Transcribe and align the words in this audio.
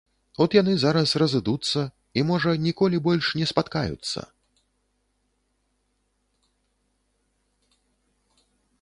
От 0.43 0.55
яны 0.57 0.73
зараз 0.83 1.11
разыдуцца 1.21 1.83
і, 2.17 2.23
можа, 2.29 2.51
ніколі 2.63 3.03
больш 3.09 3.31
не 3.41 3.49
спаткаюцца. 3.53 4.25